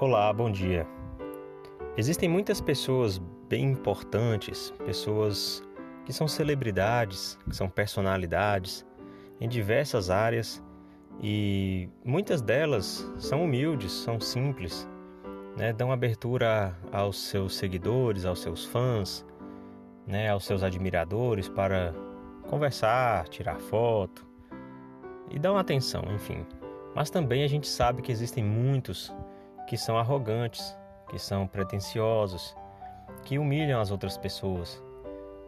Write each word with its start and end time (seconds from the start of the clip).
Olá, 0.00 0.32
bom 0.32 0.48
dia. 0.48 0.86
Existem 1.96 2.28
muitas 2.28 2.60
pessoas 2.60 3.18
bem 3.48 3.64
importantes, 3.72 4.72
pessoas 4.86 5.60
que 6.06 6.12
são 6.12 6.28
celebridades, 6.28 7.36
que 7.48 7.56
são 7.56 7.68
personalidades 7.68 8.86
em 9.40 9.48
diversas 9.48 10.08
áreas 10.08 10.62
e 11.20 11.88
muitas 12.04 12.40
delas 12.40 13.12
são 13.18 13.42
humildes, 13.42 13.90
são 13.90 14.20
simples, 14.20 14.88
né? 15.56 15.72
dão 15.72 15.90
abertura 15.90 16.78
aos 16.92 17.20
seus 17.20 17.56
seguidores, 17.56 18.24
aos 18.24 18.40
seus 18.40 18.64
fãs, 18.64 19.26
né? 20.06 20.28
aos 20.28 20.44
seus 20.44 20.62
admiradores 20.62 21.48
para 21.48 21.92
conversar, 22.48 23.26
tirar 23.26 23.58
foto 23.58 24.24
e 25.28 25.40
uma 25.44 25.60
atenção, 25.60 26.04
enfim. 26.14 26.46
Mas 26.94 27.10
também 27.10 27.42
a 27.42 27.48
gente 27.48 27.66
sabe 27.66 28.00
que 28.00 28.12
existem 28.12 28.44
muitos 28.44 29.12
que 29.68 29.76
são 29.76 29.98
arrogantes, 29.98 30.74
que 31.10 31.18
são 31.18 31.46
pretensiosos, 31.46 32.56
que 33.24 33.38
humilham 33.38 33.80
as 33.80 33.90
outras 33.90 34.16
pessoas, 34.16 34.82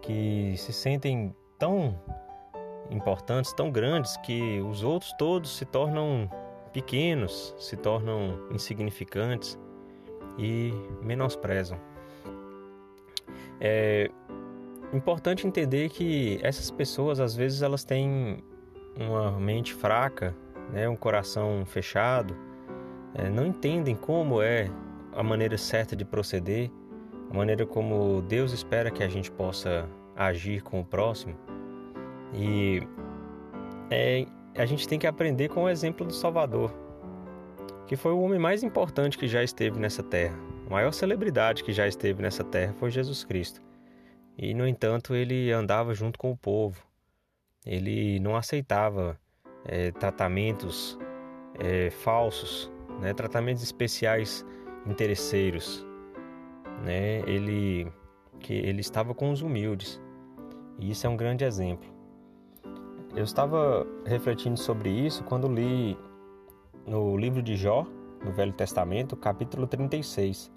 que 0.00 0.54
se 0.56 0.72
sentem 0.72 1.36
tão 1.58 2.00
importantes, 2.90 3.52
tão 3.52 3.70
grandes 3.70 4.16
que 4.18 4.60
os 4.62 4.82
outros 4.82 5.12
todos 5.18 5.54
se 5.56 5.66
tornam 5.66 6.30
pequenos, 6.72 7.54
se 7.58 7.76
tornam 7.76 8.48
insignificantes 8.50 9.58
e 10.38 10.72
menosprezam. 11.02 11.78
É 13.60 14.10
importante 14.94 15.46
entender 15.46 15.90
que 15.90 16.38
essas 16.42 16.70
pessoas 16.70 17.20
às 17.20 17.36
vezes 17.36 17.60
elas 17.60 17.84
têm 17.84 18.42
uma 18.98 19.32
mente 19.32 19.74
fraca, 19.74 20.34
né, 20.72 20.88
um 20.88 20.96
coração 20.96 21.64
fechado, 21.66 22.45
não 23.32 23.46
entendem 23.46 23.94
como 23.94 24.42
é 24.42 24.70
a 25.12 25.22
maneira 25.22 25.56
certa 25.56 25.96
de 25.96 26.04
proceder, 26.04 26.70
a 27.30 27.34
maneira 27.34 27.64
como 27.64 28.22
Deus 28.22 28.52
espera 28.52 28.90
que 28.90 29.02
a 29.02 29.08
gente 29.08 29.30
possa 29.30 29.88
agir 30.14 30.62
com 30.62 30.80
o 30.80 30.84
próximo. 30.84 31.34
E 32.34 32.82
é, 33.90 34.26
a 34.54 34.66
gente 34.66 34.86
tem 34.86 34.98
que 34.98 35.06
aprender 35.06 35.48
com 35.48 35.64
o 35.64 35.68
exemplo 35.68 36.06
do 36.06 36.12
Salvador, 36.12 36.70
que 37.86 37.96
foi 37.96 38.12
o 38.12 38.20
homem 38.20 38.38
mais 38.38 38.62
importante 38.62 39.16
que 39.16 39.26
já 39.26 39.42
esteve 39.42 39.78
nessa 39.78 40.02
terra. 40.02 40.38
A 40.66 40.70
maior 40.70 40.92
celebridade 40.92 41.64
que 41.64 41.72
já 41.72 41.86
esteve 41.86 42.22
nessa 42.22 42.44
terra 42.44 42.74
foi 42.74 42.90
Jesus 42.90 43.24
Cristo. 43.24 43.62
E, 44.36 44.52
no 44.52 44.66
entanto, 44.66 45.14
ele 45.14 45.50
andava 45.50 45.94
junto 45.94 46.18
com 46.18 46.30
o 46.30 46.36
povo. 46.36 46.82
Ele 47.64 48.20
não 48.20 48.36
aceitava 48.36 49.18
é, 49.64 49.90
tratamentos 49.92 50.98
é, 51.58 51.90
falsos 51.90 52.70
né, 53.00 53.12
tratamentos 53.14 53.62
especiais 53.62 54.44
interesseiros, 54.86 55.86
né? 56.84 57.20
Ele 57.26 57.90
que 58.38 58.52
ele 58.52 58.80
estava 58.80 59.14
com 59.14 59.30
os 59.30 59.42
humildes. 59.42 60.00
E 60.78 60.90
isso 60.90 61.06
é 61.06 61.10
um 61.10 61.16
grande 61.16 61.44
exemplo. 61.44 61.88
Eu 63.14 63.24
estava 63.24 63.86
refletindo 64.04 64.58
sobre 64.58 64.90
isso 64.90 65.24
quando 65.24 65.48
li 65.48 65.96
no 66.86 67.16
livro 67.16 67.42
de 67.42 67.56
Jó, 67.56 67.86
no 68.22 68.30
Velho 68.30 68.52
Testamento, 68.52 69.16
capítulo 69.16 69.66
36. 69.66 70.52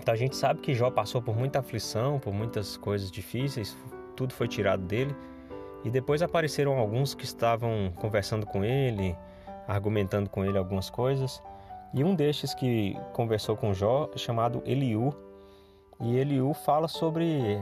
Então 0.00 0.14
a 0.14 0.16
gente 0.16 0.36
sabe 0.36 0.60
que 0.60 0.72
Jó 0.74 0.90
passou 0.90 1.20
por 1.20 1.36
muita 1.36 1.58
aflição, 1.58 2.20
por 2.20 2.32
muitas 2.32 2.76
coisas 2.76 3.10
difíceis, 3.10 3.76
tudo 4.14 4.32
foi 4.32 4.46
tirado 4.46 4.84
dele. 4.84 5.14
E 5.84 5.90
depois 5.90 6.22
apareceram 6.22 6.78
alguns 6.78 7.14
que 7.14 7.24
estavam 7.24 7.92
conversando 7.96 8.46
com 8.46 8.64
ele, 8.64 9.16
argumentando 9.66 10.30
com 10.30 10.44
ele 10.44 10.58
algumas 10.58 10.90
coisas. 10.90 11.42
E 11.92 12.04
um 12.04 12.14
destes 12.14 12.54
que 12.54 12.96
conversou 13.12 13.56
com 13.56 13.72
Jó 13.72 14.08
é 14.14 14.18
chamado 14.18 14.62
Eliú. 14.64 15.14
E 16.00 16.16
Eliú 16.16 16.52
fala 16.52 16.88
sobre 16.88 17.58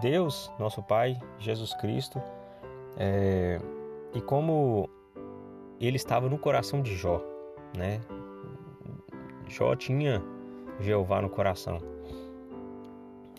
Deus, 0.00 0.50
nosso 0.58 0.82
Pai, 0.82 1.20
Jesus 1.38 1.74
Cristo, 1.74 2.20
é, 2.96 3.58
e 4.14 4.20
como 4.20 4.88
ele 5.80 5.96
estava 5.96 6.28
no 6.28 6.38
coração 6.38 6.82
de 6.82 6.94
Jó, 6.96 7.22
né? 7.76 8.00
Jó 9.48 9.74
tinha 9.74 10.22
Jeová 10.80 11.20
no 11.20 11.28
coração. 11.28 11.78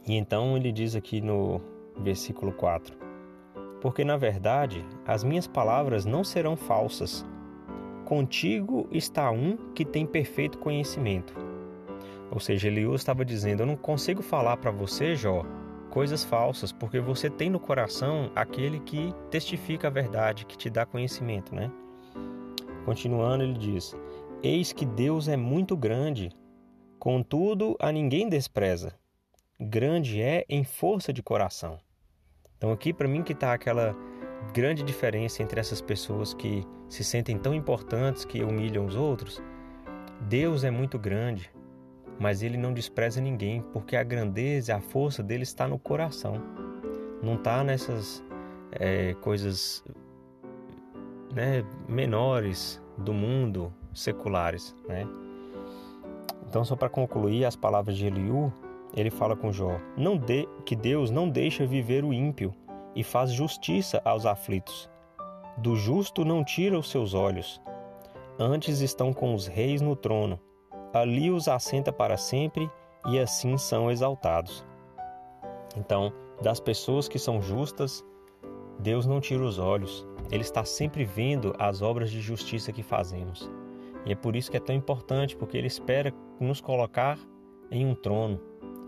E 0.06 0.16
então 0.16 0.58
ele 0.58 0.72
diz 0.72 0.96
aqui 0.96 1.22
no 1.22 1.62
versículo 1.98 2.52
4: 2.54 2.96
Porque 3.82 4.04
na 4.04 4.18
verdade 4.18 4.86
as 5.06 5.24
minhas 5.24 5.48
palavras 5.48 6.06
não 6.06 6.24
serão 6.24 6.56
falsas, 6.56 7.26
Contigo 8.12 8.90
está 8.92 9.32
um 9.32 9.56
que 9.74 9.86
tem 9.86 10.06
perfeito 10.06 10.58
conhecimento. 10.58 11.34
Ou 12.30 12.42
seja, 12.42 12.68
Eliú 12.68 12.94
estava 12.94 13.24
dizendo: 13.24 13.64
Eu 13.64 13.66
não 13.66 13.78
consigo 13.78 14.22
falar 14.22 14.58
para 14.58 14.70
você, 14.70 15.16
Jó, 15.16 15.46
coisas 15.90 16.22
falsas, 16.22 16.74
porque 16.74 17.00
você 17.00 17.30
tem 17.30 17.50
no 17.50 17.58
coração 17.58 18.30
aquele 18.36 18.82
que 18.82 19.16
testifica 19.30 19.88
a 19.88 19.90
verdade, 19.90 20.46
que 20.46 20.58
te 20.58 20.70
dá 20.70 20.86
conhecimento, 20.86 21.56
né? 21.56 21.72
Continuando, 22.84 23.46
ele 23.46 23.58
diz: 23.58 23.96
Eis 24.44 24.74
que 24.74 24.86
Deus 24.86 25.30
é 25.30 25.38
muito 25.38 25.78
grande, 25.78 26.32
contudo 27.00 27.78
a 27.80 27.94
ninguém 27.94 28.28
despreza. 28.28 28.94
Grande 29.58 30.22
é 30.22 30.44
em 30.50 30.66
força 30.66 31.14
de 31.14 31.24
coração. 31.24 31.80
Então, 32.58 32.74
aqui 32.74 32.92
para 32.92 33.08
mim 33.08 33.24
que 33.24 33.32
está 33.32 33.54
aquela 33.54 33.96
grande 34.54 34.84
diferença 34.84 35.42
entre 35.42 35.60
essas 35.60 35.82
pessoas 35.82 36.34
que 36.34 36.66
se 36.88 37.04
sentem 37.04 37.38
tão 37.38 37.54
importantes 37.54 38.26
que 38.26 38.44
humilham 38.44 38.86
os 38.86 38.96
outros. 38.96 39.42
Deus 40.22 40.64
é 40.64 40.72
muito 40.72 41.00
grande, 41.00 41.50
mas 42.20 42.44
ele 42.44 42.58
não 42.58 42.74
despreza 42.74 43.22
ninguém, 43.22 43.62
porque 43.74 43.96
a 43.96 44.04
grandeza, 44.04 44.76
a 44.76 44.82
força 44.82 45.24
dele 45.24 45.44
está 45.44 45.68
no 45.68 45.80
coração, 45.80 46.36
não 47.24 47.36
está 47.36 47.64
nessas 47.64 48.24
é, 48.72 49.14
coisas 49.16 49.84
né, 51.34 51.64
menores 51.88 52.82
do 52.98 53.14
mundo, 53.14 53.74
seculares. 53.94 54.76
Né? 54.88 55.08
Então, 56.48 56.64
só 56.64 56.76
para 56.76 56.90
concluir 56.90 57.46
as 57.46 57.56
palavras 57.56 57.96
de 57.96 58.06
Eliú, 58.06 58.52
ele 58.94 59.10
fala 59.10 59.36
com 59.36 59.52
Jó: 59.52 59.80
não 59.98 60.18
dê, 60.18 60.48
que 60.66 60.76
Deus 60.76 61.10
não 61.10 61.30
deixa 61.30 61.66
viver 61.66 62.04
o 62.04 62.14
ímpio 62.14 62.54
e 62.96 63.04
faz 63.04 63.32
justiça 63.32 64.02
aos 64.04 64.26
aflitos. 64.26 64.90
Do 65.58 65.76
justo 65.76 66.24
não 66.26 66.44
tira 66.44 66.78
os 66.78 66.90
seus 66.90 67.14
olhos. 67.14 67.62
Antes 68.40 68.80
estão 68.82 69.14
com 69.14 69.34
os 69.34 69.48
reis 69.48 69.82
no 69.82 69.96
trono. 69.96 70.40
Ali 70.94 71.30
os 71.30 71.48
assenta 71.48 71.92
para 71.92 72.18
sempre 72.18 72.70
e 73.08 73.20
assim 73.20 73.58
são 73.58 73.92
exaltados. 73.92 74.66
Então, 75.78 76.12
das 76.42 76.60
pessoas 76.60 77.08
que 77.08 77.20
são 77.20 77.42
justas, 77.42 78.04
Deus 78.80 79.06
não 79.06 79.22
tira 79.22 79.44
os 79.44 79.60
olhos. 79.60 80.08
Ele 80.32 80.42
está 80.42 80.66
sempre 80.66 81.06
vendo 81.06 81.54
as 81.60 81.82
obras 81.82 82.10
de 82.10 82.22
justiça 82.22 82.72
que 82.72 82.84
fazemos. 82.84 83.50
E 84.06 84.12
é 84.12 84.16
por 84.16 84.36
isso 84.36 84.50
que 84.50 84.58
é 84.58 84.60
tão 84.60 84.76
importante, 84.76 85.36
porque 85.36 85.58
Ele 85.58 85.68
espera 85.68 86.14
nos 86.40 86.60
colocar 86.60 87.20
em 87.70 87.86
um 87.86 87.94
trono. 87.94 88.40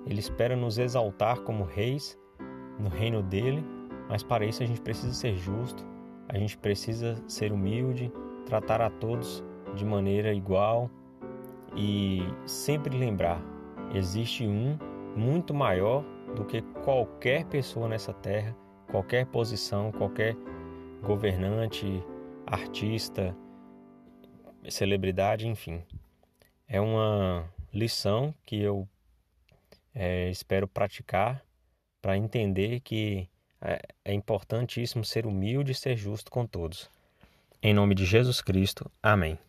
Ele 0.06 0.19
espera 0.19 0.56
nos 0.56 0.78
exaltar 0.78 1.42
como 1.42 1.63
reis 1.63 2.18
no 2.80 2.90
reino 2.90 3.22
dele 3.22 3.63
mas 4.13 4.22
para 4.22 4.46
isso 4.46 4.62
a 4.62 4.66
gente 4.68 4.79
precisa 4.79 5.12
ser 5.12 5.35
justo, 5.35 5.84
a 6.29 6.38
gente 6.38 6.56
precisa 6.56 7.19
ser 7.28 7.51
humilde, 7.51 8.12
tratar 8.46 8.79
a 8.79 8.88
todos 8.88 9.44
de 9.74 9.84
maneira 9.84 10.31
igual 10.31 10.88
e 11.75 12.19
sempre 12.46 12.96
lembrar: 12.96 13.41
existe 13.91 14.46
um 14.46 14.78
muito 15.16 15.51
maior 15.51 16.06
do 16.35 16.46
que 16.46 16.62
qualquer 16.84 17.46
pessoa 17.46 17.88
nessa 17.88 18.13
terra, 18.13 18.56
qualquer 18.91 19.25
posição, 19.25 19.91
qualquer 19.91 20.35
governante, 21.01 22.03
artista, 22.45 23.35
celebridade, 24.69 25.47
enfim. 25.47 25.84
É 26.68 26.80
uma 26.80 27.51
lição 27.74 28.31
que 28.45 28.62
eu 28.62 28.88
é, 29.92 30.30
espero 30.30 30.68
praticar 30.68 31.44
para 32.00 32.16
entender 32.16 32.80
que 32.80 33.27
é 33.63 34.13
importantíssimo 34.13 35.06
ser 35.06 35.25
humilde 35.25 35.71
e 35.71 35.75
ser 35.75 35.95
justo 35.95 36.30
com 36.30 36.45
todos. 36.45 36.89
Em 37.62 37.74
nome 37.74 37.95
de 37.95 38.06
Jesus 38.06 38.42
Cristo. 38.42 38.92
Amém. 39.01 39.39